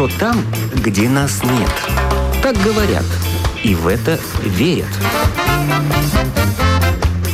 хорошо 0.00 0.18
там, 0.18 0.36
где 0.82 1.08
нас 1.08 1.42
нет. 1.42 1.70
Так 2.42 2.56
говорят, 2.62 3.04
и 3.62 3.74
в 3.74 3.86
это 3.86 4.18
верят. 4.42 4.86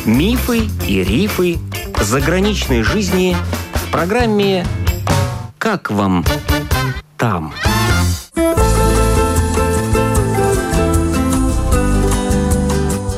Мифы 0.05 0.69
и 0.87 1.05
рифы 1.05 1.59
заграничной 2.01 2.83
жизни 2.83 3.37
в 3.75 3.91
программе 3.93 4.67
«Как 5.59 5.91
вам 5.91 6.25
там?». 7.17 7.55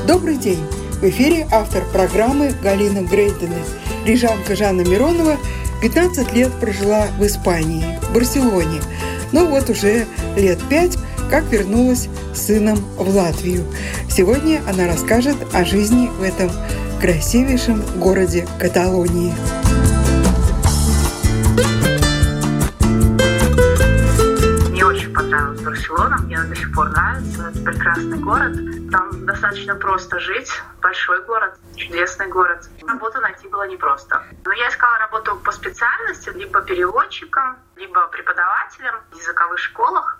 Добрый 0.06 0.37
день! 0.37 0.60
В 1.01 1.04
эфире 1.04 1.46
автор 1.52 1.84
программы 1.92 2.52
Галина 2.62 3.02
Грейдена. 3.02 3.56
Рижанка 4.04 4.56
Жанна 4.56 4.82
Миронова 4.82 5.37
15 5.80 6.32
лет 6.34 6.52
прожила 6.60 7.06
в 7.18 7.24
Испании, 7.24 7.98
в 8.02 8.12
Барселоне. 8.12 8.80
Ну 9.32 9.46
вот 9.46 9.68
уже 9.68 10.06
лет 10.37 10.59
пять 10.70 10.98
как 11.30 11.45
вернулась 11.45 12.09
с 12.34 12.46
сыном 12.46 12.77
в 12.96 13.14
Латвию. 13.14 13.64
Сегодня 14.09 14.62
она 14.68 14.87
расскажет 14.87 15.37
о 15.52 15.64
жизни 15.64 16.09
в 16.09 16.23
этом 16.23 16.51
красивейшем 17.01 17.82
городе 17.98 18.46
Каталонии. 18.59 19.34
Мне 24.70 24.84
очень 24.84 25.12
понравилась 25.12 25.60
Барселона, 25.60 26.16
мне 26.18 26.38
до 26.42 26.56
сих 26.56 26.73
пор 26.74 26.88
нравится. 26.88 27.52
Это 27.54 27.60
прекрасный 27.62 28.18
город. 28.18 28.56
Там 28.90 29.26
достаточно 29.26 29.74
просто 29.74 30.18
жить. 30.18 30.51
Большой 30.80 31.23
город, 31.26 31.59
чудесный 31.76 32.29
город. 32.29 32.68
Работу 32.87 33.21
найти 33.21 33.46
было 33.49 33.68
непросто. 33.68 34.23
Но 34.46 34.52
я 34.52 34.71
искала 34.71 34.99
работу 34.99 35.37
по 35.45 35.52
специальности, 35.52 36.30
либо 36.34 36.62
переводчиком, 36.62 37.56
либо 37.79 38.07
преподавателем 38.09 38.95
в 39.10 39.16
языковых 39.16 39.59
школах. 39.59 40.18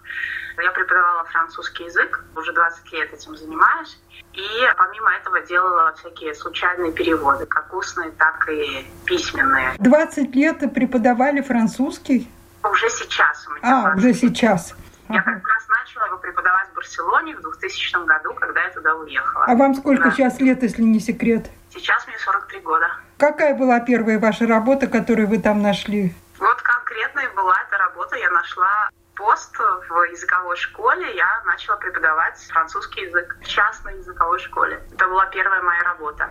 Я 0.61 0.71
преподавала 0.73 1.25
французский 1.25 1.85
язык, 1.85 2.25
уже 2.35 2.53
20 2.53 2.93
лет 2.93 3.13
этим 3.13 3.37
занимаюсь. 3.37 4.01
И 4.33 4.49
помимо 4.77 5.13
этого 5.15 5.41
делала 5.41 5.93
всякие 5.95 6.35
случайные 6.35 6.93
переводы, 6.93 7.47
как 7.47 7.73
устные, 7.73 8.11
так 8.13 8.49
и 8.49 8.87
письменные. 9.05 9.75
20 9.79 10.35
лет 10.35 10.75
преподавали 10.75 11.41
французский? 11.41 12.31
Уже 12.65 12.91
сейчас 12.91 13.47
у 13.47 13.53
меня. 13.53 13.93
А, 13.93 13.97
уже 13.97 14.13
сейчас. 14.15 14.75
Я 15.09 15.23
как 15.23 15.47
раз 15.47 15.69
начала 15.69 16.07
его 16.07 16.19
преподавать 16.19 16.69
в 16.71 16.75
Барселоне 16.75 17.37
в 17.37 17.41
2000 17.41 18.05
году, 18.05 18.35
когда 18.35 18.63
я 18.63 18.71
туда 18.71 18.95
уехала. 18.97 19.45
А 19.47 19.55
вам 19.55 19.75
сколько 19.75 20.05
да. 20.05 20.11
сейчас 20.11 20.41
лет, 20.41 20.63
если 20.63 20.83
не 20.83 21.01
секрет? 21.01 21.51
Сейчас 21.71 22.07
мне 22.07 22.19
43 22.19 22.61
года. 22.61 22.91
Какая 23.17 23.55
была 23.55 23.81
первая 23.81 24.19
ваша 24.19 24.47
работа, 24.47 24.87
которую 24.87 25.29
вы 25.29 25.39
там 25.39 25.63
нашли? 25.63 26.15
Вот 26.39 26.63
конкретная 26.89 27.31
была 27.35 27.55
эта 27.67 27.77
работа. 27.79 28.17
Я 28.17 28.31
нашла 28.31 28.89
пост 29.15 29.57
в 29.59 30.03
языковой 30.05 30.57
школе. 30.57 31.15
Я 31.17 31.43
начала 31.45 31.77
преподавать 31.77 32.39
французский 32.51 33.03
язык 33.03 33.37
в 33.41 33.47
частной 33.47 33.97
языковой 33.99 34.39
школе. 34.39 34.83
Это 34.93 35.07
была 35.07 35.27
первая 35.27 35.61
моя 35.63 35.83
работа. 35.83 36.31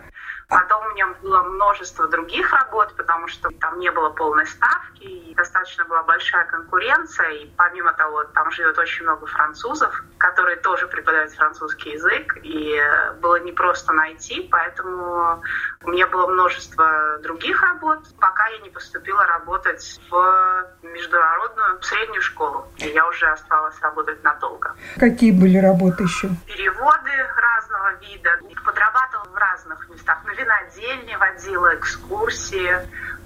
Потом 0.50 0.86
у 0.86 0.90
меня 0.92 1.08
было 1.22 1.44
множество 1.44 2.08
других 2.08 2.54
работ, 2.54 2.96
потому 2.96 3.28
что 3.28 3.50
там 3.60 3.80
не 3.80 3.92
было 3.92 4.12
полной 4.12 4.46
ставки, 4.48 5.04
и 5.04 5.36
достаточно 5.36 5.84
была 5.84 6.04
большая 6.04 6.46
конкуренция, 6.46 7.30
и 7.32 7.48
помимо 7.58 7.92
того, 7.94 8.24
там 8.24 8.50
живет 8.52 8.78
очень 8.78 9.04
много 9.04 9.26
французов, 9.26 10.04
которые 10.18 10.56
тоже 10.58 10.88
преподают 10.88 11.34
французский 11.34 11.92
язык, 11.92 12.38
и 12.44 12.82
было 13.22 13.42
непросто 13.42 13.92
найти, 13.92 14.48
поэтому 14.50 15.44
у 15.84 15.90
меня 15.90 16.08
было 16.08 16.28
множество 16.28 17.20
других 17.24 17.62
работ, 17.62 18.08
пока 18.18 18.48
я 18.48 18.60
не 18.60 18.70
поступила 18.70 19.26
работать 19.26 20.00
в 20.10 20.68
международную 20.82 21.82
среднюю 21.84 22.22
школу, 22.22 22.72
и 22.78 22.88
я 22.88 23.06
уже 23.06 23.28
осталась 23.28 23.78
работать 23.82 24.24
надолго. 24.24 24.74
Какие 24.98 25.34
были 25.34 25.58
работы 25.58 26.04
еще? 26.04 26.30
Переводы 26.46 27.12
разного 27.36 27.94
вида, 27.96 28.40
подрабатывала 28.66 29.30
в 29.30 29.36
разных 29.36 29.90
местах, 29.90 30.24
винодельне, 30.38 31.18
водила 31.18 31.76
экскурсии. 31.76 32.76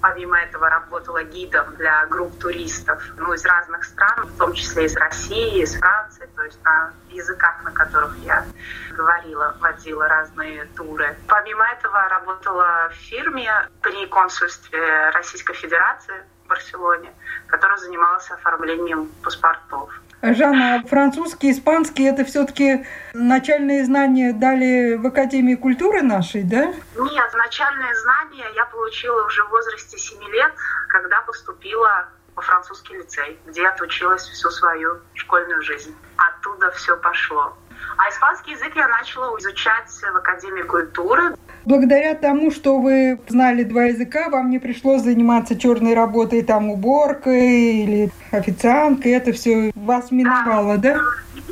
Помимо 0.00 0.36
этого 0.40 0.68
работала 0.68 1.22
гидом 1.22 1.76
для 1.76 2.04
групп 2.06 2.36
туристов 2.40 3.00
ну, 3.18 3.32
из 3.34 3.44
разных 3.44 3.84
стран, 3.84 4.26
в 4.26 4.36
том 4.36 4.52
числе 4.52 4.86
из 4.86 4.96
России, 4.96 5.62
из 5.62 5.76
Франции, 5.76 6.28
то 6.34 6.42
есть 6.42 6.62
на 6.64 6.92
языках, 7.10 7.62
на 7.62 7.70
которых 7.70 8.16
я 8.24 8.44
говорила, 8.90 9.56
водила 9.60 10.08
разные 10.08 10.64
туры. 10.76 11.16
Помимо 11.28 11.64
этого 11.66 12.08
работала 12.08 12.88
в 12.90 12.94
фирме 12.94 13.52
при 13.80 14.06
консульстве 14.06 15.10
Российской 15.10 15.54
Федерации 15.54 16.24
в 16.44 16.48
Барселоне, 16.48 17.12
которая 17.46 17.78
занималась 17.78 18.28
оформлением 18.30 19.06
паспортов. 19.22 19.92
Жанна, 20.22 20.84
французский, 20.88 21.50
испанский– 21.50 22.04
это 22.04 22.24
все-таки 22.24 22.86
начальные 23.12 23.84
знания 23.84 24.32
дали 24.32 24.94
в 24.94 25.04
Академии 25.04 25.56
культуры 25.56 26.02
нашей, 26.02 26.44
да? 26.44 26.66
Нет, 26.66 27.34
начальные 27.34 27.94
знания 27.96 28.46
я 28.54 28.64
получила 28.66 29.26
уже 29.26 29.42
в 29.44 29.50
возрасте 29.50 29.98
7 29.98 30.22
лет, 30.30 30.52
когда 30.88 31.20
поступила 31.22 32.08
во 32.36 32.42
французский 32.42 32.94
лицей, 32.94 33.36
где 33.46 33.66
отучилась 33.66 34.22
всю 34.22 34.48
свою 34.50 35.00
школьную 35.14 35.60
жизнь. 35.62 35.94
Оттуда 36.16 36.70
все 36.70 36.96
пошло. 36.98 37.56
А 37.96 38.10
испанский 38.10 38.52
язык 38.52 38.72
я 38.74 38.88
начала 38.88 39.38
изучать 39.38 39.88
в 39.90 40.16
Академии 40.16 40.62
культуры. 40.62 41.34
Благодаря 41.64 42.14
тому, 42.14 42.50
что 42.50 42.80
вы 42.80 43.20
знали 43.28 43.62
два 43.62 43.84
языка, 43.84 44.28
вам 44.28 44.50
не 44.50 44.58
пришлось 44.58 45.02
заниматься 45.02 45.56
черной 45.56 45.94
работой, 45.94 46.42
там 46.42 46.70
уборкой 46.70 47.84
или 47.84 48.10
официанткой. 48.32 49.12
Это 49.12 49.32
все 49.32 49.70
вас 49.76 50.10
миновало, 50.10 50.78
да? 50.78 50.94
да? 50.94 51.00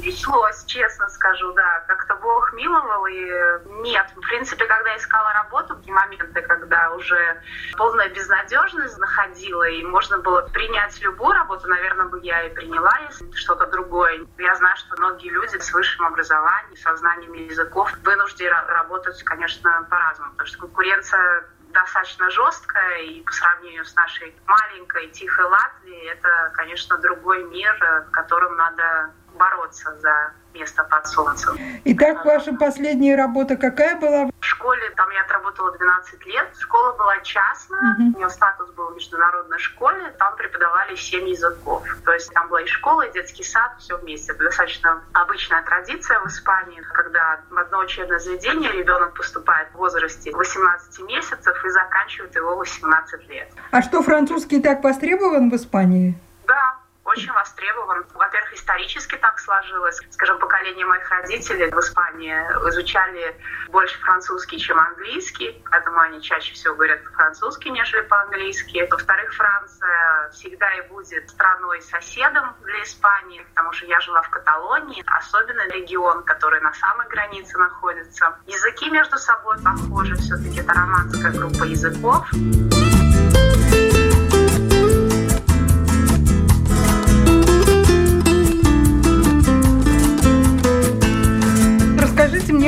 пришлось, 0.00 0.64
честно 0.64 1.08
скажу, 1.08 1.52
да. 1.52 1.84
Как-то 1.86 2.16
Бог 2.16 2.52
миловал, 2.52 3.06
и 3.06 3.82
нет. 3.82 4.06
В 4.16 4.20
принципе, 4.20 4.64
когда 4.66 4.96
искала 4.96 5.32
работу, 5.32 5.76
в 5.76 5.86
моменты, 5.86 6.42
когда 6.42 6.90
уже 6.92 7.40
полная 7.76 8.08
безнадежность 8.08 8.98
находила, 8.98 9.68
и 9.68 9.84
можно 9.84 10.18
было 10.18 10.42
принять 10.52 11.00
любую 11.00 11.32
работу, 11.34 11.68
наверное, 11.68 12.06
бы 12.06 12.20
я 12.22 12.46
и 12.46 12.54
приняла, 12.54 12.92
если 13.08 13.30
что-то 13.32 13.66
другое. 13.66 14.26
Я 14.38 14.54
знаю, 14.56 14.76
что 14.76 14.96
многие 14.96 15.30
люди 15.30 15.56
с 15.58 15.72
высшим 15.72 16.06
образованием, 16.06 16.19
со 16.22 16.96
знаниями 16.96 17.38
языков 17.38 17.92
вынуждены 18.04 18.50
работать, 18.68 19.22
конечно, 19.22 19.86
по-разному, 19.90 20.32
потому 20.32 20.46
что 20.46 20.58
конкуренция 20.58 21.44
достаточно 21.72 22.30
жесткая, 22.30 22.98
и 23.02 23.22
по 23.22 23.32
сравнению 23.32 23.84
с 23.84 23.94
нашей 23.94 24.34
маленькой, 24.46 25.08
тихой 25.08 25.44
Латвией, 25.44 26.08
это, 26.08 26.52
конечно, 26.54 26.98
другой 26.98 27.44
мир, 27.44 27.72
в 28.08 28.10
котором 28.10 28.56
надо 28.56 29.10
бороться 29.38 29.96
за 30.00 30.32
место 30.54 30.84
под 30.84 31.06
солнцем. 31.06 31.56
Итак, 31.84 32.24
ваша 32.24 32.52
последняя 32.54 33.16
работа 33.16 33.56
какая 33.56 33.96
была? 33.96 34.30
В 34.40 34.44
школе 34.44 34.90
там 34.96 35.08
я 35.10 35.22
отработала 35.22 35.72
12 35.76 36.26
лет. 36.26 36.48
Школа 36.58 36.92
была 36.96 37.18
частная, 37.20 37.94
угу. 37.94 38.02
у 38.02 38.18
нее 38.18 38.28
статус 38.30 38.70
был 38.70 38.90
в 38.90 38.94
международной 38.96 39.58
школе, 39.58 40.12
там 40.18 40.34
преподавали 40.36 40.94
7 40.94 41.28
языков. 41.28 41.84
То 42.04 42.12
есть 42.12 42.32
там 42.32 42.48
была 42.48 42.62
и 42.62 42.66
школа, 42.66 43.02
и 43.02 43.12
детский 43.12 43.44
сад, 43.44 43.72
все 43.78 43.96
вместе. 43.96 44.32
Это 44.32 44.44
достаточно 44.44 45.02
обычная 45.12 45.62
традиция 45.62 46.20
в 46.20 46.26
Испании, 46.26 46.80
когда 46.92 47.40
в 47.50 47.58
одно 47.58 47.78
учебное 47.78 48.18
заведение 48.18 48.72
ребенок 48.72 49.14
поступает 49.14 49.68
в 49.72 49.76
возрасте 49.76 50.30
18 50.32 51.00
месяцев 51.06 51.64
и 51.64 51.68
заканчивает 51.68 52.34
его 52.34 52.56
18 52.56 53.28
лет. 53.28 53.48
А 53.70 53.82
что, 53.82 54.02
французский 54.02 54.60
так 54.60 54.82
востребован 54.82 55.50
в 55.50 55.54
Испании? 55.54 56.18
Да, 56.46 56.79
очень 57.04 57.32
востребован. 57.32 58.04
Во-первых, 58.14 58.54
исторически 58.54 59.16
так 59.16 59.38
сложилось. 59.38 60.00
Скажем, 60.10 60.38
поколение 60.38 60.86
моих 60.86 61.08
родителей 61.10 61.70
в 61.70 61.78
Испании 61.78 62.34
изучали 62.68 63.36
больше 63.68 63.98
французский, 64.00 64.58
чем 64.58 64.78
английский, 64.78 65.62
поэтому 65.70 65.98
они 66.00 66.22
чаще 66.22 66.52
всего 66.54 66.74
говорят 66.74 67.02
по-французски, 67.04 67.68
нежели 67.68 68.02
по-английски. 68.02 68.86
Во-вторых, 68.90 69.32
Франция 69.34 70.30
всегда 70.30 70.70
и 70.74 70.88
будет 70.88 71.28
страной-соседом 71.30 72.54
для 72.62 72.82
Испании, 72.82 73.42
потому 73.50 73.72
что 73.72 73.86
я 73.86 74.00
жила 74.00 74.22
в 74.22 74.30
Каталонии, 74.30 75.02
особенно 75.06 75.66
регион, 75.68 76.22
который 76.24 76.60
на 76.60 76.72
самой 76.74 77.08
границе 77.08 77.58
находится. 77.58 78.36
Языки 78.46 78.90
между 78.90 79.16
собой 79.18 79.56
похожи, 79.62 80.14
все-таки 80.16 80.60
это 80.60 80.72
романская 80.74 81.32
группа 81.32 81.64
языков. 81.64 82.28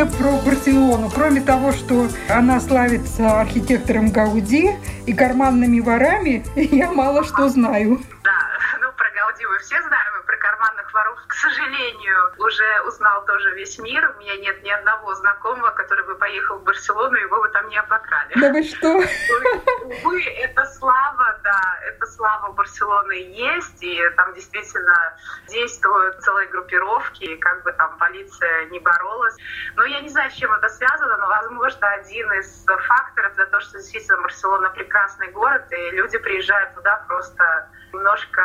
Про 0.06 0.32
Барселону. 0.44 1.10
Кроме 1.14 1.40
того, 1.40 1.72
что 1.72 2.08
она 2.28 2.60
славится 2.60 3.40
архитектором 3.40 4.10
Гауди 4.10 4.70
и 5.06 5.12
карманными 5.14 5.80
ворами, 5.80 6.44
я 6.56 6.90
мало 6.90 7.24
что 7.24 7.48
знаю. 7.48 8.00
Да, 8.24 8.38
ну 8.80 8.88
про 8.92 9.06
Гауди 9.10 9.46
мы 9.46 9.58
все 9.58 9.80
знаем, 9.82 10.12
и 10.22 10.26
про 10.26 10.36
карманных 10.36 10.92
воров, 10.92 11.18
к 11.26 11.34
сожалению, 11.34 12.16
уже 12.38 12.64
узнал 12.86 13.24
тоже 13.26 13.54
весь 13.54 13.78
мир. 13.78 14.14
У 14.16 14.20
меня 14.20 14.36
нет 14.36 14.62
ни 14.62 14.70
одного 14.70 15.14
знакомого, 15.14 15.70
который 15.70 16.04
бы 16.06 16.14
поехал 16.16 16.58
в 16.58 16.64
Барселону, 16.64 17.16
его 17.16 17.40
бы 17.40 17.48
там 17.48 17.68
не 17.68 17.78
обокрали. 17.78 18.32
Да 18.36 18.50
вы 18.52 18.62
что? 18.62 18.88
Увы, 18.96 20.22
это 20.42 20.64
слава, 20.78 21.38
да, 21.44 21.61
это 21.96 22.06
слава 22.06 22.52
Барселоны 22.52 23.12
есть, 23.12 23.82
и 23.82 24.00
там 24.16 24.34
действительно 24.34 25.16
действуют 25.48 26.20
целые 26.22 26.48
группировки, 26.48 27.24
и 27.24 27.36
как 27.36 27.62
бы 27.62 27.72
там 27.72 27.96
полиция 27.98 28.66
не 28.66 28.78
боролась. 28.80 29.36
Но 29.76 29.84
я 29.84 30.00
не 30.00 30.08
знаю, 30.08 30.30
с 30.30 30.34
чем 30.34 30.52
это 30.52 30.68
связано, 30.68 31.16
но, 31.16 31.26
возможно, 31.26 31.88
один 31.88 32.32
из 32.32 32.64
факторов 32.64 33.34
за 33.34 33.46
то, 33.46 33.60
что 33.60 33.78
действительно 33.78 34.22
Барселона 34.22 34.70
прекрасный 34.70 35.28
город, 35.28 35.64
и 35.70 35.90
люди 35.90 36.18
приезжают 36.18 36.74
туда 36.74 37.04
просто 37.08 37.68
немножко 37.92 38.42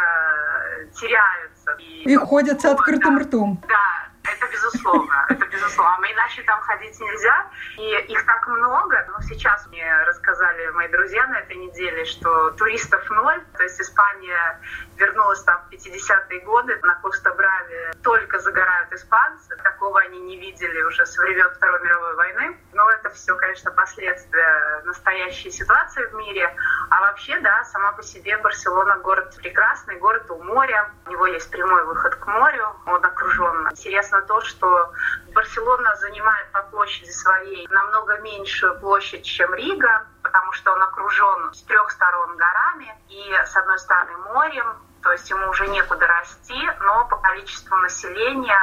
теряются. 0.93 1.71
И, 1.79 2.11
и 2.11 2.15
ходят 2.17 2.61
с 2.61 2.65
открытым 2.65 3.17
да, 3.17 3.23
ртом. 3.23 3.63
Да, 3.67 4.07
это 4.31 4.47
безусловно, 4.51 5.25
это 5.29 5.45
безусловно. 5.47 6.07
А 6.07 6.11
иначе 6.11 6.43
там 6.43 6.59
ходить 6.61 6.99
нельзя. 6.99 7.47
И 7.77 8.11
их 8.11 8.25
так 8.25 8.47
много. 8.47 9.05
Но 9.09 9.21
сейчас 9.21 9.65
мне 9.67 10.03
рассказали 10.03 10.69
мои 10.71 10.87
друзья 10.87 11.27
на 11.27 11.39
этой 11.39 11.55
неделе, 11.55 12.05
что 12.05 12.51
туристов 12.51 13.07
ноль. 13.09 13.41
То 13.55 13.63
есть 13.63 13.79
Испания 13.79 14.59
вернулась 14.97 15.43
там 15.43 15.61
в 15.67 15.73
50-е 15.73 16.39
годы. 16.41 16.79
На 16.83 16.95
Коста-Браве 16.95 17.93
только 18.03 18.39
загорают 18.39 18.91
испанцы. 18.93 19.55
Такого 19.63 19.99
они 19.99 20.19
не 20.21 20.39
видели 20.39 20.81
уже 20.83 21.05
со 21.05 21.21
времен 21.21 21.49
Второй 21.55 21.81
мировой 21.81 22.15
войны. 22.15 22.57
Но 22.73 22.89
это 22.89 23.09
все, 23.11 23.35
конечно, 23.35 23.71
последствия 23.71 24.81
настоящей 24.85 25.51
ситуации 25.51 26.05
в 26.05 26.13
мире. 26.15 26.53
А 26.89 27.01
вообще, 27.01 27.39
да, 27.39 27.63
сама 27.65 27.91
по 27.93 28.03
себе 28.03 28.37
Барселона 28.37 28.97
город 28.97 29.35
прекрасный, 29.37 29.97
город 29.97 30.29
у 30.31 30.41
моря. 30.43 30.89
У 31.05 31.11
него 31.11 31.27
есть 31.27 31.49
прямой 31.51 31.85
выход 31.85 32.15
к 32.15 32.27
морю. 32.27 32.75
Он 32.85 33.03
окружен. 33.03 33.67
Интересно 33.69 34.16
то, 34.21 34.41
что 34.41 34.91
Барселона 35.33 35.95
занимает 35.95 36.51
по 36.51 36.61
площади 36.63 37.09
своей 37.11 37.67
намного 37.67 38.19
меньшую 38.19 38.79
площадь, 38.79 39.25
чем 39.25 39.53
Рига, 39.53 40.07
потому 40.23 40.51
что 40.53 40.71
он 40.73 40.81
окружен 40.81 41.53
с 41.53 41.63
трех 41.63 41.91
сторон 41.91 42.37
горами 42.37 42.93
и 43.09 43.33
с 43.45 43.55
одной 43.55 43.77
стороны 43.79 44.17
морем, 44.33 44.86
то 45.01 45.11
есть 45.11 45.29
ему 45.29 45.49
уже 45.49 45.67
некуда 45.67 46.07
расти, 46.07 46.59
но 46.81 47.07
по 47.07 47.17
количеству 47.17 47.75
населения 47.77 48.59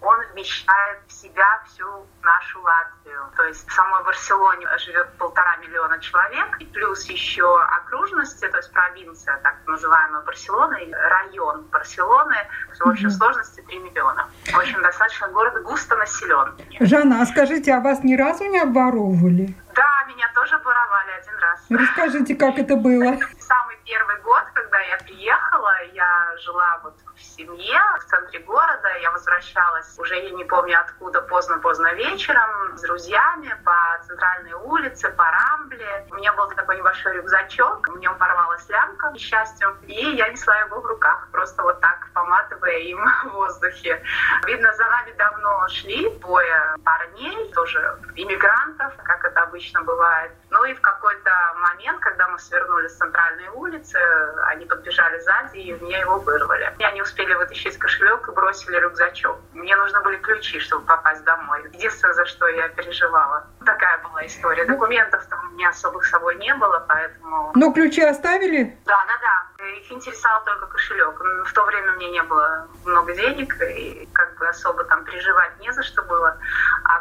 он 0.00 0.20
вмещает 0.32 1.00
в 1.06 1.12
себя 1.12 1.62
всю 1.66 2.06
нашу 2.22 2.60
Латвию. 2.60 3.22
То 3.36 3.44
есть 3.44 3.66
в 3.66 3.72
самой 3.72 4.04
Барселоне 4.04 4.66
живет 4.78 5.10
полтора 5.18 5.56
миллиона 5.56 5.98
человек, 6.00 6.56
и 6.60 6.64
плюс 6.66 7.04
еще 7.04 7.60
окружности, 7.60 8.46
то 8.48 8.56
есть 8.56 8.72
провинция, 8.72 9.38
так 9.42 9.56
называемая 9.66 10.22
Барселона, 10.22 10.76
район 10.92 11.62
Барселоны, 11.72 12.36
в 12.78 12.86
общей 12.86 13.08
сложности 13.10 13.62
3 13.62 13.78
миллиона. 13.78 14.28
В 14.52 14.58
общем, 14.58 14.82
достаточно 14.82 15.28
город 15.28 15.62
густо 15.62 15.96
населен. 15.96 16.54
Жанна, 16.80 17.22
а 17.22 17.26
скажите, 17.26 17.72
а 17.72 17.80
вас 17.80 18.02
ни 18.04 18.16
разу 18.16 18.44
не 18.44 18.60
обворовывали? 18.60 19.54
Да, 19.74 20.04
меня 20.08 20.30
тоже 20.34 20.58
воровали 20.58 21.10
один 21.20 21.38
раз. 21.38 21.60
Расскажите, 21.70 22.34
как 22.34 22.58
это 22.58 22.76
было? 22.76 23.16
Самый 23.38 23.76
первый 23.84 24.20
год, 24.22 24.44
когда 24.76 24.88
я 24.88 24.98
приехала, 24.98 25.72
я 25.94 26.36
жила 26.38 26.80
вот 26.82 26.94
в 27.14 27.22
семье 27.22 27.80
в 27.98 28.04
центре 28.04 28.40
города. 28.40 28.88
Я 29.00 29.10
возвращалась 29.10 29.98
уже, 29.98 30.16
я 30.16 30.30
не 30.30 30.44
помню 30.44 30.78
откуда, 30.78 31.22
поздно-поздно 31.22 31.94
вечером 31.94 32.76
с 32.76 32.82
друзьями 32.82 33.56
по 33.64 33.74
центральной 34.06 34.52
улице, 34.52 35.08
по 35.10 35.24
Рамбле. 35.24 36.06
У 36.10 36.16
меня 36.16 36.32
был 36.34 36.48
такой 36.50 36.76
небольшой 36.76 37.14
рюкзачок, 37.14 37.88
в 37.88 37.98
нем 37.98 38.18
порвалась 38.18 38.68
лямка, 38.68 39.12
к 39.12 39.18
счастью, 39.18 39.76
и 39.86 39.94
я 39.94 40.28
несла 40.28 40.58
его 40.58 40.80
в 40.80 40.86
руках, 40.86 41.28
просто 41.32 41.62
вот 41.62 41.80
так 41.80 42.08
поматывая 42.12 42.78
им 42.78 43.00
в 43.24 43.32
воздухе. 43.32 44.02
Видно, 44.44 44.72
за 44.74 44.84
нами 44.84 45.12
давно 45.12 45.68
шли 45.68 46.10
двое 46.18 46.76
парней, 46.84 47.50
тоже 47.54 47.98
иммигрантов, 48.14 48.92
как 49.02 49.24
это 49.24 49.40
обычно 49.40 49.82
бывает. 49.82 50.32
Ну 50.50 50.64
и 50.64 50.74
в 50.74 50.80
какой-то 50.82 51.30
момент, 51.60 52.00
когда 52.00 52.28
мы 52.28 52.38
свернули 52.38 52.88
с 52.88 52.96
центральной 52.96 53.48
улицы, 53.48 53.98
они 54.46 54.65
подбежали 54.66 55.18
сзади 55.20 55.58
и 55.58 55.74
мне 55.74 56.00
его 56.00 56.18
вырвали. 56.18 56.72
Я 56.78 56.90
не 56.92 57.02
успели 57.02 57.34
вытащить 57.34 57.78
кошелек 57.78 58.28
и 58.28 58.32
бросили 58.32 58.76
рюкзачок. 58.78 59.38
Мне 59.54 59.76
нужны 59.76 60.00
были 60.00 60.16
ключи, 60.16 60.58
чтобы 60.60 60.84
попасть 60.86 61.24
домой. 61.24 61.64
Единственное, 61.72 62.14
за 62.14 62.26
что 62.26 62.46
я 62.48 62.68
переживала. 62.68 63.46
Такая 63.64 63.98
была 63.98 64.26
история. 64.26 64.64
Документов 64.64 65.24
там 65.28 65.40
у 65.50 65.54
меня 65.54 65.70
особых 65.70 66.04
с 66.04 66.10
собой 66.10 66.36
не 66.36 66.54
было, 66.54 66.84
поэтому... 66.88 67.52
Но 67.54 67.72
ключи 67.72 68.02
оставили? 68.02 68.78
Да, 68.84 69.04
да, 69.06 69.14
да. 69.20 69.66
Их 69.66 69.90
интересовал 69.90 70.44
только 70.44 70.66
кошелек. 70.66 71.20
В 71.46 71.52
то 71.52 71.64
время 71.64 71.92
мне 71.92 72.10
не 72.10 72.22
было 72.22 72.68
много 72.84 73.14
денег, 73.14 73.54
и 73.62 74.08
как 74.12 74.36
бы 74.38 74.46
особо 74.48 74.84
там 74.84 75.04
переживать 75.04 75.58
не 75.60 75.72
за 75.72 75.82
что 75.82 76.02
было. 76.02 76.36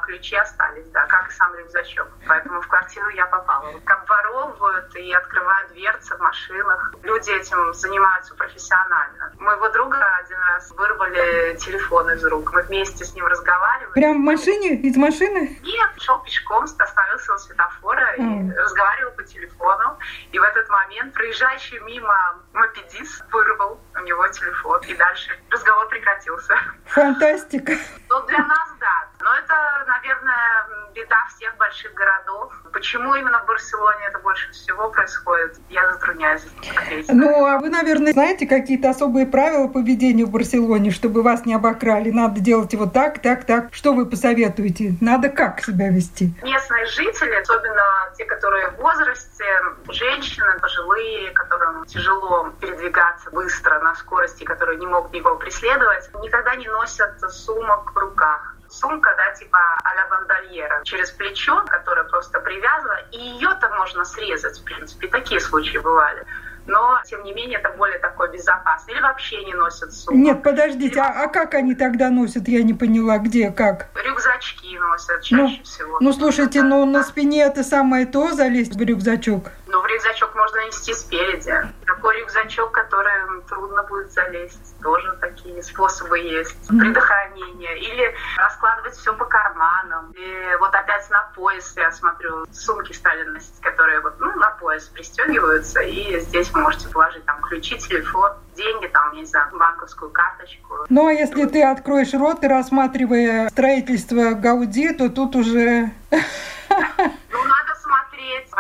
Ключи 0.06 0.36
остались, 0.36 0.88
да, 0.92 1.06
как 1.08 1.30
и 1.30 1.32
сам 1.34 1.56
рюкзачок. 1.56 2.08
Поэтому 2.28 2.62
в 2.62 2.68
квартиру 2.68 3.10
я 3.10 3.26
попала. 3.26 3.70
Обворовывают 3.86 4.96
и 4.96 5.14
открывают 5.14 5.72
дверцы 5.72 6.16
в 6.16 6.20
машинах. 6.20 6.94
Люди 7.04 7.32
этим 7.32 7.74
занимаются 7.74 8.36
профессионально. 8.36 9.32
Моего 9.40 9.70
друга 9.70 9.98
один 10.24 10.38
раз 10.40 10.72
вырвали 10.72 11.56
телефон 11.58 12.12
из 12.12 12.24
рук. 12.26 12.54
Мы 12.54 12.62
вместе 12.64 13.04
с 13.04 13.14
ним 13.14 13.26
разговаривали. 13.26 13.94
Прям 13.94 14.18
в 14.18 14.26
машине? 14.26 14.76
Из 14.82 14.96
машины? 14.96 15.60
Нет, 15.64 15.90
шел 16.02 16.20
пешком, 16.20 16.64
остановился 16.64 17.34
у 17.34 17.38
светофора 17.38 18.16
mm. 18.18 18.54
и 18.54 18.56
разговаривал 18.56 19.12
по 19.14 19.24
телефону. 19.24 19.98
И 20.32 20.40
в 20.40 20.44
этот 20.44 20.70
момент 20.70 21.14
проезжающий 21.14 21.80
мимо 21.80 22.36
мопедист 22.54 23.24
вырвал 23.32 23.80
у 23.96 24.00
него 24.00 24.28
телефон. 24.28 24.82
И 24.88 24.96
дальше 24.96 25.32
разговор 25.50 25.88
прекратился. 25.88 26.56
Фантастика. 26.86 27.74
Ну, 28.10 28.22
для 28.28 28.40
нас. 28.40 28.65
Но 28.65 28.65
наверное, 30.06 30.66
беда 30.94 31.18
всех 31.36 31.56
больших 31.58 31.94
городов. 31.94 32.54
Почему 32.72 33.16
именно 33.16 33.42
в 33.44 33.46
Барселоне 33.46 34.06
это 34.10 34.20
больше 34.20 34.52
всего 34.52 34.90
происходит, 34.90 35.58
я 35.70 35.92
затрудняюсь 35.94 36.42
ответить. 36.76 37.10
Ну, 37.12 37.46
а 37.46 37.58
вы, 37.58 37.70
наверное, 37.70 38.14
знаете 38.14 38.46
какие-то 38.46 38.90
особые 38.90 39.26
правила 39.26 39.68
поведения 39.68 40.26
в 40.26 40.32
Барселоне, 40.32 40.92
чтобы 40.92 41.22
вас 41.22 41.46
не 41.46 41.54
обокрали? 41.54 42.12
Надо 42.12 42.40
делать 42.40 42.74
вот 42.76 42.94
так, 42.94 43.20
так, 43.20 43.46
так. 43.46 43.74
Что 43.74 43.94
вы 43.94 44.06
посоветуете? 44.06 44.96
Надо 45.02 45.30
как 45.30 45.62
себя 45.62 45.90
вести? 45.90 46.34
Местные 46.44 46.86
жители, 46.86 47.34
особенно 47.36 47.84
те, 48.18 48.26
которые 48.26 48.70
в 48.72 48.76
возрасте, 48.78 49.46
женщины, 49.90 50.60
пожилые, 50.60 51.32
которым 51.32 51.86
тяжело 51.86 52.52
передвигаться 52.60 53.32
быстро 53.32 53.80
на 53.80 53.96
скорости, 53.96 54.44
которые 54.44 54.78
не 54.80 54.88
могут 54.88 55.14
никого 55.14 55.38
преследовать, 55.38 56.10
никогда 56.22 56.56
не 56.56 56.68
носят 56.68 57.20
сумок 57.32 57.92
в 57.94 57.98
руках 57.98 58.56
сумка, 58.76 59.14
да, 59.18 59.34
типа 59.34 59.60
а-ля 59.84 60.08
бандольера 60.10 60.82
через 60.84 61.12
плечо, 61.12 61.64
которая 61.68 62.06
просто 62.06 62.40
привязана, 62.40 63.00
и 63.12 63.18
ее-то 63.18 63.70
можно 63.76 64.06
срезать, 64.06 64.60
в 64.60 64.64
принципе, 64.64 65.08
такие 65.08 65.40
случаи 65.40 65.78
бывали 65.78 66.26
но, 66.68 67.00
тем 67.06 67.24
не 67.24 67.34
менее, 67.34 67.60
это 67.60 67.70
более 67.78 68.00
такой 68.00 68.32
безопасный. 68.32 68.94
Или 68.94 69.02
вообще 69.02 69.44
не 69.46 69.54
носят 69.54 69.94
сумку. 69.94 70.20
Нет, 70.20 70.44
подождите, 70.44 70.96
Или... 70.96 71.00
а, 71.00 71.24
а 71.24 71.28
как 71.28 71.54
они 71.54 71.76
тогда 71.76 72.10
носят? 72.10 72.48
Я 72.48 72.64
не 72.64 72.74
поняла, 72.74 73.18
где, 73.20 73.52
как? 73.52 73.88
Рюкзачки 73.96 74.78
носят 74.78 75.22
чаще 75.22 75.58
ну, 75.58 75.64
всего. 75.64 75.98
Ну, 76.00 76.14
слушайте, 76.14 76.62
да, 76.62 76.68
ну, 76.68 76.86
да. 76.86 77.00
на 77.00 77.04
спине 77.04 77.44
это 77.44 77.64
самое 77.64 78.06
то 78.06 78.34
залезть 78.34 78.76
в 78.76 78.82
рюкзачок. 78.82 79.52
Ну, 79.68 79.82
в 79.82 79.86
рюкзачок 79.86 80.36
можно 80.36 80.66
нести 80.66 80.94
спереди. 80.94 81.54
Такой 81.86 82.20
рюкзачок, 82.20 82.72
трудно 83.44 83.84
будет 83.84 84.12
залезть. 84.12 84.76
Тоже 84.82 85.18
такие 85.22 85.62
способы 85.64 86.20
есть. 86.20 86.68
Предохранение. 86.68 87.80
Или 87.80 88.14
раскладывать 88.38 88.96
все 88.96 89.14
по 89.14 89.26
карманам. 89.26 90.12
И 90.12 90.56
вот 90.60 90.74
опять 90.74 91.10
на 91.10 91.22
пояс, 91.36 91.74
я 91.76 91.92
смотрю, 91.92 92.46
сумки 92.52 92.94
стали 92.94 93.24
носить, 93.30 93.60
которые 93.62 94.00
вот, 94.02 94.20
ну, 94.20 94.36
на 94.36 94.52
пояс 94.52 94.86
пристегиваются. 94.86 95.82
И 95.82 96.20
здесь 96.22 96.52
вы 96.52 96.62
можете 96.62 96.90
положить 96.90 97.26
там 97.26 97.42
ключи, 97.42 97.78
телефон, 97.78 98.32
деньги, 98.56 98.88
там, 98.88 99.14
не 99.14 99.26
знаю, 99.26 99.48
банковскую 99.58 100.12
карточку. 100.12 100.86
Ну, 100.90 101.08
а 101.08 101.14
если 101.14 101.46
ты 101.46 101.64
откроешь 101.64 102.14
рот 102.14 102.44
и 102.44 102.48
рассматривая 102.48 103.50
строительство 103.50 104.32
Гауди, 104.32 104.94
то 104.94 105.10
тут 105.10 105.36
уже... 105.36 105.92
Ну, 106.10 107.44
надо 107.44 107.76
смотреть 107.82 108.50
в 108.50 108.56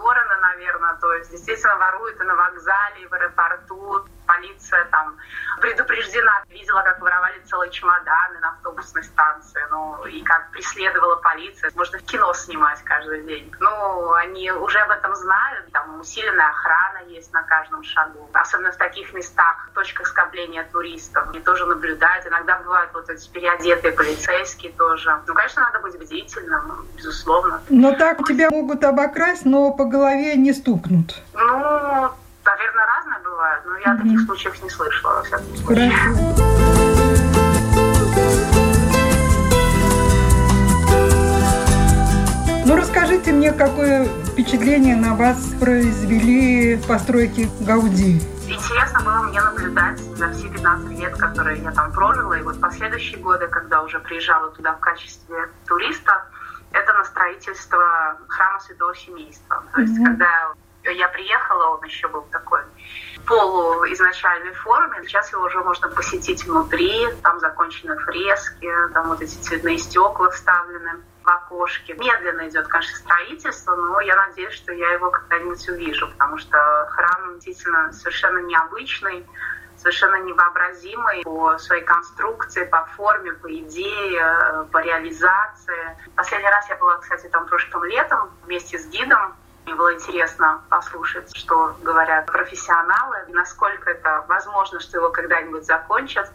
стороны, 0.00 0.36
наверное. 0.40 0.94
То 1.00 1.12
есть, 1.14 1.30
действительно, 1.30 1.76
воруют 1.76 2.20
и 2.20 2.24
на 2.24 2.34
вокзале, 2.34 3.02
и 3.02 3.06
в 3.06 3.12
аэропорту. 3.12 4.06
Полиция 4.30 4.84
там 4.92 5.16
предупреждена. 5.60 6.44
Видела, 6.50 6.82
как 6.82 7.00
воровали 7.00 7.40
целые 7.50 7.70
чемоданы 7.72 8.38
на 8.40 8.50
автобусной 8.50 9.02
станции. 9.02 9.60
Ну, 9.70 10.04
и 10.04 10.22
как 10.22 10.52
преследовала 10.52 11.16
полиция. 11.16 11.72
Можно 11.74 11.98
в 11.98 12.02
кино 12.04 12.32
снимать 12.32 12.80
каждый 12.84 13.24
день. 13.24 13.52
Ну, 13.58 14.12
они 14.12 14.52
уже 14.52 14.78
об 14.78 14.90
этом 14.92 15.16
знают. 15.16 15.72
Там 15.72 15.98
усиленная 15.98 16.48
охрана 16.48 17.08
есть 17.08 17.32
на 17.32 17.42
каждом 17.42 17.82
шагу. 17.82 18.30
Особенно 18.32 18.70
в 18.70 18.76
таких 18.76 19.12
местах, 19.14 19.68
точках 19.74 20.06
скопления 20.06 20.62
туристов. 20.70 21.28
Они 21.30 21.40
тоже 21.40 21.66
наблюдают. 21.66 22.24
Иногда 22.26 22.58
бывают 22.58 22.92
вот 22.94 23.10
эти 23.10 23.28
переодетые 23.30 23.92
полицейские 23.92 24.70
тоже. 24.72 25.20
Ну, 25.26 25.34
конечно, 25.34 25.62
надо 25.62 25.80
быть 25.80 25.98
бдительным, 25.98 26.86
безусловно. 26.96 27.60
Но 27.68 27.96
так 27.96 28.18
тебя 28.28 28.48
могут 28.50 28.84
обокрасть, 28.84 29.44
но 29.44 29.72
по 29.72 29.86
голове 29.86 30.36
не 30.36 30.52
стукнут. 30.52 31.20
Ну, 31.34 32.10
я 33.84 33.92
о 33.92 33.96
таких 33.96 34.20
случаях 34.20 34.62
не 34.62 34.70
слышала, 34.70 35.24
во. 35.30 35.76
Ну, 42.66 42.76
расскажите 42.76 43.32
мне, 43.32 43.52
какое 43.52 44.06
впечатление 44.26 44.96
на 44.96 45.14
вас 45.14 45.54
произвели 45.58 46.76
постройки 46.86 47.48
Гауди? 47.60 48.20
Интересно 48.46 49.00
было 49.00 49.22
мне 49.22 49.40
наблюдать 49.40 49.98
за 49.98 50.30
все 50.32 50.48
15 50.48 50.98
лет, 50.98 51.16
которые 51.16 51.62
я 51.62 51.70
там 51.72 51.92
прожила, 51.92 52.38
и 52.38 52.42
вот 52.42 52.60
последующие 52.60 53.20
годы, 53.20 53.48
когда 53.48 53.82
уже 53.82 53.98
приезжала 54.00 54.50
туда 54.50 54.74
в 54.74 54.80
качестве 54.80 55.48
туриста, 55.66 56.24
это 56.72 56.92
на 56.92 57.04
строительство 57.04 58.18
храма 58.28 58.60
Святого 58.60 58.94
Семейства. 58.94 59.64
То 59.72 59.80
есть, 59.80 59.98
mm-hmm. 59.98 60.04
когда 60.04 60.52
я 60.84 61.08
приехала, 61.08 61.76
он 61.76 61.84
еще 61.84 62.08
был 62.08 62.22
такой 62.30 62.62
полуизначальной 63.26 64.54
форме. 64.54 65.02
Сейчас 65.04 65.32
его 65.32 65.44
уже 65.44 65.60
можно 65.60 65.88
посетить 65.88 66.44
внутри, 66.44 67.06
там 67.22 67.38
закончены 67.40 67.96
фрески, 67.98 68.70
там 68.94 69.08
вот 69.08 69.20
эти 69.20 69.34
цветные 69.36 69.78
стекла 69.78 70.30
вставлены 70.30 71.02
в 71.22 71.28
окошки. 71.28 71.92
Медленно 71.92 72.48
идет, 72.48 72.66
конечно, 72.68 72.96
строительство, 72.98 73.76
но 73.76 74.00
я 74.00 74.16
надеюсь, 74.16 74.54
что 74.54 74.72
я 74.72 74.92
его 74.94 75.10
когда-нибудь 75.10 75.68
увижу, 75.68 76.08
потому 76.12 76.38
что 76.38 76.88
храм 76.90 77.38
действительно 77.38 77.92
совершенно 77.92 78.38
необычный, 78.38 79.26
совершенно 79.76 80.16
невообразимый 80.16 81.22
по 81.22 81.58
своей 81.58 81.84
конструкции, 81.84 82.64
по 82.64 82.84
форме, 82.96 83.32
по 83.32 83.52
идее, 83.54 84.66
по 84.72 84.78
реализации. 84.78 85.96
Последний 86.16 86.50
раз 86.50 86.68
я 86.68 86.76
была, 86.76 86.98
кстати, 86.98 87.28
там 87.28 87.46
прошлым 87.46 87.84
летом 87.84 88.30
вместе 88.44 88.78
с 88.78 88.86
гидом 88.88 89.36
мне 89.66 89.74
было 89.74 89.94
интересно 89.94 90.62
послушать, 90.68 91.34
что 91.36 91.76
говорят 91.82 92.26
профессионалы, 92.26 93.24
насколько 93.28 93.90
это 93.90 94.24
возможно, 94.26 94.80
что 94.80 94.98
его 94.98 95.10
когда-нибудь 95.10 95.64
закончат. 95.64 96.30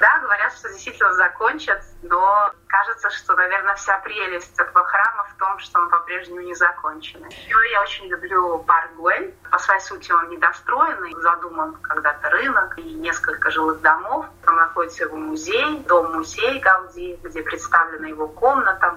Да, 0.00 0.18
говорят, 0.20 0.52
что 0.54 0.68
действительно 0.70 1.12
закончат, 1.14 1.82
но 2.02 2.52
кажется, 2.66 3.10
что, 3.10 3.34
наверное, 3.36 3.74
вся 3.74 3.98
прелесть 3.98 4.58
этого 4.58 4.84
храма 4.84 5.24
в 5.24 5.38
том, 5.38 5.58
что 5.58 5.78
он 5.80 5.90
по-прежнему 5.90 6.40
не 6.40 6.54
закончен. 6.54 7.24
И 7.26 7.70
я 7.72 7.82
очень 7.82 8.06
люблю 8.06 8.58
парк 8.60 8.90
Гуэль. 8.96 9.34
По 9.50 9.58
своей 9.58 9.80
сути 9.80 10.10
он 10.12 10.30
недостроенный, 10.30 11.14
задуман 11.20 11.74
когда-то 11.82 12.30
рынок 12.30 12.78
и 12.78 12.94
несколько 12.94 13.50
жилых 13.50 13.80
домов. 13.82 14.26
Там 14.44 14.56
находится 14.56 15.04
его 15.04 15.16
музей, 15.16 15.80
дом-музей 15.86 16.60
Гауди, 16.60 17.18
где 17.22 17.42
представлена 17.42 18.08
его 18.08 18.26
комната, 18.26 18.96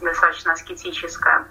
достаточно 0.00 0.52
аскетическая 0.52 1.46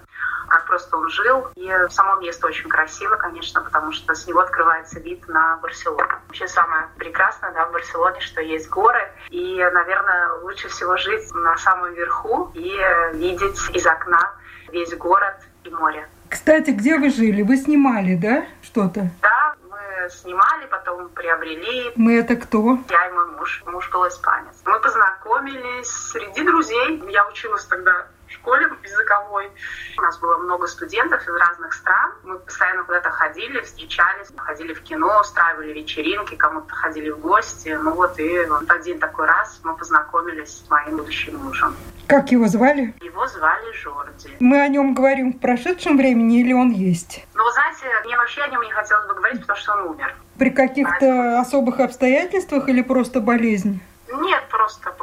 как 0.48 0.66
просто 0.66 0.96
он 0.96 1.08
жил. 1.08 1.48
И 1.54 1.70
само 1.90 2.16
место 2.16 2.46
очень 2.46 2.68
красиво, 2.68 3.16
конечно, 3.16 3.62
потому 3.62 3.92
что 3.92 4.14
с 4.14 4.26
него 4.26 4.40
открывается 4.40 5.00
вид 5.00 5.26
на 5.28 5.56
Барселону. 5.58 6.08
Вообще 6.26 6.48
самое 6.48 6.88
прекрасное 6.96 7.52
да, 7.52 7.66
в 7.66 7.72
Барселоне, 7.72 8.20
что 8.20 8.40
есть 8.40 8.68
горы. 8.68 9.10
И, 9.30 9.56
наверное, 9.72 10.32
лучше 10.42 10.68
всего 10.68 10.96
жить 10.96 11.32
на 11.34 11.56
самом 11.56 11.92
верху 11.94 12.50
и 12.54 12.76
видеть 13.14 13.58
из 13.74 13.86
окна 13.86 14.32
весь 14.70 14.94
город 14.96 15.36
и 15.64 15.70
море. 15.70 16.08
Кстати, 16.28 16.70
где 16.70 16.98
вы 16.98 17.10
жили? 17.10 17.42
Вы 17.42 17.56
снимали, 17.56 18.14
да, 18.14 18.44
что-то? 18.62 19.10
Да, 19.22 19.54
мы 19.70 20.10
снимали, 20.10 20.66
потом 20.66 21.08
приобрели. 21.10 21.92
Мы 21.96 22.18
это 22.18 22.36
кто? 22.36 22.78
Я 22.90 23.08
и 23.08 23.12
мой 23.12 23.26
муж. 23.32 23.62
Муж 23.66 23.90
был 23.90 24.06
испанец. 24.06 24.54
Мы 24.64 24.78
познакомились 24.80 25.88
среди 25.88 26.44
друзей. 26.44 27.02
Я 27.08 27.26
училась 27.26 27.64
тогда 27.64 28.06
школе 28.30 28.68
языковой. 28.82 29.50
У 29.96 30.02
нас 30.02 30.18
было 30.18 30.38
много 30.38 30.66
студентов 30.66 31.22
из 31.22 31.34
разных 31.34 31.72
стран. 31.72 32.12
Мы 32.24 32.38
постоянно 32.38 32.84
куда-то 32.84 33.10
ходили, 33.10 33.60
встречались, 33.60 34.28
ходили 34.36 34.74
в 34.74 34.82
кино, 34.82 35.20
устраивали 35.20 35.72
вечеринки, 35.72 36.34
кому-то 36.36 36.74
ходили 36.74 37.10
в 37.10 37.20
гости. 37.20 37.78
Ну 37.80 37.92
вот 37.92 38.18
и 38.18 38.44
вот 38.46 38.70
один 38.70 38.98
такой 38.98 39.26
раз 39.26 39.60
мы 39.62 39.76
познакомились 39.76 40.64
с 40.64 40.70
моим 40.70 40.96
будущим 40.96 41.36
мужем. 41.36 41.76
Как 42.06 42.30
его 42.32 42.46
звали? 42.48 42.94
Его 43.00 43.26
звали 43.26 43.72
Жорди. 43.72 44.36
Мы 44.40 44.60
о 44.60 44.68
нем 44.68 44.94
говорим 44.94 45.32
в 45.34 45.40
прошедшем 45.40 45.96
времени 45.96 46.40
или 46.40 46.52
он 46.52 46.70
есть? 46.70 47.26
Ну, 47.34 47.44
вы 47.44 47.52
знаете, 47.52 47.84
мне 48.04 48.16
вообще 48.16 48.42
о 48.42 48.48
нем 48.48 48.62
не 48.62 48.72
хотелось 48.72 49.06
бы 49.06 49.14
говорить, 49.14 49.40
потому 49.42 49.58
что 49.58 49.72
он 49.74 49.88
умер. 49.88 50.14
При 50.38 50.50
каких-то 50.50 51.40
особых 51.40 51.80
обстоятельствах 51.80 52.68
или 52.68 52.80
просто 52.80 53.20
болезнь? 53.20 53.80
Нет, 54.10 54.47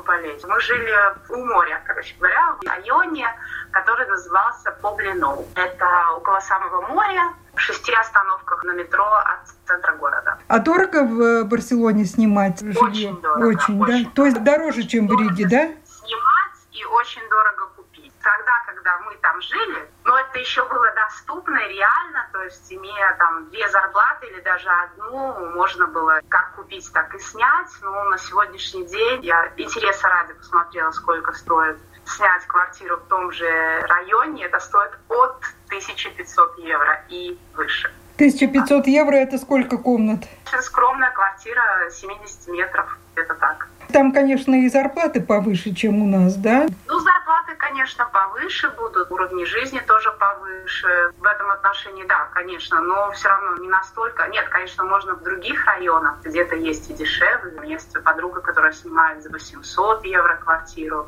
болезни. 0.05 0.47
Мы 0.47 0.59
жили 0.62 0.93
у 1.29 1.45
моря, 1.45 1.81
короче 1.85 2.15
говоря, 2.17 2.55
в 2.62 2.67
районе, 2.67 3.27
который 3.71 4.07
назывался 4.07 4.71
Поблиноу. 4.81 5.45
Это 5.55 6.12
около 6.15 6.39
самого 6.39 6.81
моря, 6.88 7.33
в 7.53 7.59
шести 7.59 7.93
остановках 7.93 8.63
на 8.63 8.71
метро 8.71 9.05
от 9.05 9.50
центра 9.65 9.93
города. 9.95 10.38
А 10.47 10.59
дорого 10.59 11.03
в 11.03 11.21
э, 11.21 11.43
Барселоне 11.43 12.05
снимать 12.05 12.59
жилье? 12.59 12.81
Очень 12.81 13.21
дорого. 13.21 13.47
Очень, 13.47 13.81
очень 13.81 14.05
да? 14.05 14.12
То 14.15 14.25
есть 14.25 14.43
дороже, 14.43 14.83
чем 14.83 15.07
в 15.07 15.12
Риге, 15.12 15.47
да? 15.47 15.71
Снимать 15.85 16.59
и 16.71 16.85
очень 16.85 17.27
дорого 17.29 17.67
купить. 17.75 18.13
Тогда, 18.21 18.53
когда 18.67 18.97
мы 19.00 19.15
там 19.21 19.41
жили, 19.41 19.89
но 20.05 20.19
это 20.19 20.39
еще 20.39 20.63
было 20.69 20.88
доступно 20.93 21.57
реально, 21.67 22.29
то 22.31 22.43
есть 22.43 22.71
имея 22.71 23.15
там 23.17 23.50
две 23.50 23.67
зарплаты 23.69 24.27
или 24.27 24.39
даже 24.41 24.69
одну, 24.69 25.51
можно 25.55 25.88
было 25.88 26.21
как 26.29 26.53
купить, 26.55 26.89
так 26.93 27.13
и 27.15 27.19
снять. 27.19 27.69
Но 27.81 28.03
на 28.05 28.17
сегодняшний 28.19 28.85
день 28.85 29.25
я 29.25 29.51
интереса 29.57 30.07
ради 30.07 30.33
посмотрела, 30.33 30.91
сколько 30.91 31.33
стоит 31.33 31.77
снять 32.05 32.45
квартиру 32.45 32.97
в 32.97 33.07
том 33.09 33.31
же 33.31 33.81
районе. 33.81 34.45
Это 34.45 34.59
стоит 34.59 34.91
от 35.09 35.43
1500 35.69 36.59
евро 36.59 37.03
и 37.09 37.38
выше. 37.55 37.91
1500 38.15 38.85
евро 38.85 39.15
это 39.15 39.39
сколько 39.39 39.77
комнат? 39.77 40.24
Очень 40.45 40.62
скромная 40.62 41.12
квартира 41.12 41.89
70 41.89 42.47
метров, 42.50 42.95
это 43.15 43.33
так. 43.33 43.67
Там, 43.95 44.11
конечно, 44.11 44.53
и 44.53 44.67
зарплаты 44.67 45.21
повыше, 45.21 45.73
чем 45.73 46.01
у 46.01 46.05
нас, 46.05 46.35
да? 46.35 46.67
Ну, 46.85 46.99
зарплаты, 46.99 47.55
конечно, 47.57 48.05
повыше 48.11 48.69
будут, 48.71 49.09
уровни 49.09 49.45
жизни 49.45 49.81
тоже 49.87 50.11
повыше. 50.11 51.13
В 51.17 51.23
этом 51.23 51.49
отношении, 51.49 52.03
да, 52.03 52.27
конечно, 52.33 52.81
но 52.81 53.09
все 53.11 53.29
равно 53.29 53.55
не 53.63 53.69
настолько. 53.69 54.27
Нет, 54.27 54.49
конечно, 54.49 54.83
можно 54.83 55.15
в 55.15 55.23
других 55.23 55.65
районах, 55.65 56.17
где-то 56.25 56.57
есть 56.57 56.89
и 56.89 56.93
дешевле. 56.93 57.53
У 57.57 57.61
меня 57.61 57.75
есть 57.75 57.93
подруга, 58.03 58.41
которая 58.41 58.73
снимает 58.73 59.23
за 59.23 59.29
800 59.29 60.03
евро 60.03 60.35
квартиру, 60.43 61.07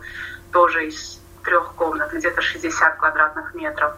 тоже 0.53 0.88
из 0.88 1.20
трех 1.44 1.74
комнат, 1.74 2.13
где-то 2.13 2.41
60 2.41 2.96
квадратных 2.96 3.53
метров. 3.53 3.96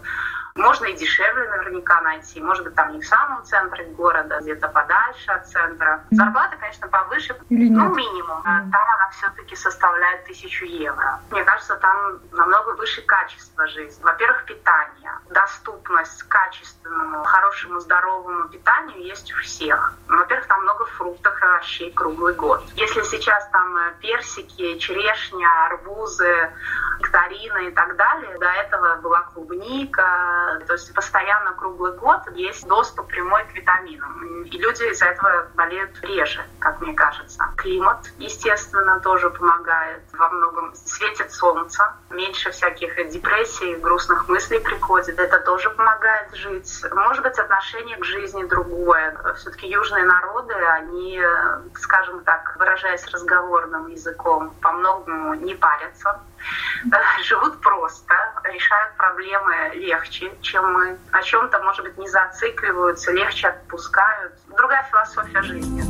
Можно 0.56 0.86
и 0.86 0.96
дешевле 0.96 1.50
наверняка 1.50 2.01
найти. 2.01 2.41
Может 2.41 2.63
быть, 2.63 2.75
там 2.75 2.94
не 2.94 3.01
в 3.01 3.08
самом 3.08 3.44
центре 3.44 3.86
города, 3.86 4.39
где-то 4.41 4.68
подальше 4.70 5.32
от 5.32 5.48
центра. 5.48 6.03
Зарплата, 6.12 6.58
конечно, 6.58 6.88
повыше, 6.88 7.36
Или 7.50 7.70
ну, 7.70 7.94
минимум. 7.94 8.39
Mm. 8.39 8.72
Там 8.72 8.84
она 8.96 9.10
все-таки 9.12 9.56
составляет 9.56 10.25
тысячу 10.25 10.65
евро. 10.65 11.20
Мне 11.32 11.44
кажется, 11.44 11.75
там 11.77 12.20
намного 12.32 12.75
выше 12.75 13.01
качество 13.03 13.68
жизни. 13.68 14.03
Во-первых, 14.03 14.46
питание. 14.46 15.12
Доступность 15.29 16.24
к 16.24 16.27
качественному, 16.27 17.24
хорошему, 17.24 17.79
здоровому 17.79 18.50
питанию 18.50 19.03
есть 19.03 19.32
у 19.34 19.38
всех. 19.38 19.94
Во-первых, 20.08 20.48
там 20.48 20.62
много 20.63 20.86
фруктов 20.86 21.39
и 21.41 21.46
овощей 21.46 21.91
круглый 21.94 22.34
год. 22.34 22.63
Если 22.75 23.01
сейчас 23.03 23.48
там 23.50 23.77
персики, 24.01 24.77
черешня, 24.77 25.48
арбузы, 25.68 26.51
нектарины 27.29 27.69
и 27.69 27.71
так 27.71 27.95
далее, 27.95 28.38
до 28.38 28.48
этого 28.48 28.95
была 28.98 29.21
клубника, 29.33 30.62
то 30.65 30.74
есть 30.74 30.93
постоянно 30.93 31.53
круглый 31.53 31.93
год 31.93 32.21
есть 32.36 32.67
доступ 32.67 33.07
прямой 33.07 33.43
к 33.45 33.53
витаминам. 33.53 34.43
И 34.43 34.57
люди 34.57 34.83
из-за 34.91 35.05
этого 35.05 35.48
болеют 35.55 35.91
реже, 36.01 36.41
как 36.59 36.81
мне 36.81 36.93
кажется. 36.93 37.43
Климат, 37.57 38.00
естественно, 38.17 39.00
тоже 39.00 39.29
помогает 39.29 40.01
во 40.13 40.29
многом. 40.29 40.74
Светит 40.75 41.31
солнце, 41.31 41.93
меньше 42.09 42.51
всяких 42.51 42.95
депрессий, 43.09 43.75
грустных 43.75 44.27
мыслей 44.27 44.59
приходит. 44.59 45.19
Это 45.19 45.39
тоже 45.39 45.69
помогает 45.69 46.33
жить. 46.33 46.83
Может 46.91 47.24
быть, 47.24 47.38
отношение 47.38 47.98
к 47.98 48.05
жизни 48.05 48.43
другое. 48.43 49.15
Все-таки 49.38 49.67
южные 49.67 50.05
народы, 50.05 50.53
они, 50.53 51.21
скажем 51.75 52.24
так, 52.24 52.55
выражаясь 52.57 53.05
разговорным 53.07 53.88
языком, 53.88 54.53
по 54.62 54.71
многому 54.71 55.36
не 55.36 55.55
парятся 55.55 56.19
живут 57.24 57.60
просто, 57.62 58.13
решают 58.43 58.96
проблемы 58.98 59.72
легче, 59.75 60.31
чем 60.41 60.74
мы. 60.74 60.98
О 61.12 61.22
чем-то, 61.22 61.62
может 61.63 61.84
быть, 61.84 61.98
не 61.98 62.08
зацикливаются, 62.08 63.12
легче 63.12 63.48
отпускают. 63.48 64.34
Другая 64.55 64.84
философия 64.89 65.41
жизни. 65.41 65.84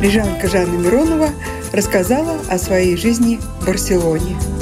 Рижанка 0.00 0.46
Жанна 0.46 0.76
Миронова 0.76 1.30
рассказала 1.72 2.38
о 2.48 2.58
своей 2.58 2.96
жизни 2.96 3.38
в 3.60 3.66
Барселоне. 3.66 4.55